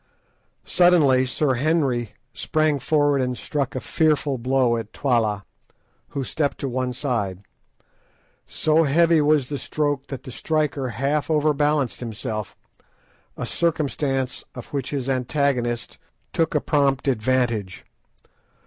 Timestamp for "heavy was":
8.81-9.45